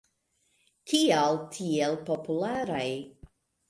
Kial 0.93 1.39
tiel 1.53 1.97
popularaj? 2.11 2.85